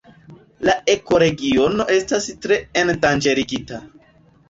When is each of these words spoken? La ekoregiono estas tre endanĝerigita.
La 0.67 0.73
ekoregiono 0.93 1.89
estas 1.99 2.29
tre 2.47 2.61
endanĝerigita. 2.85 3.87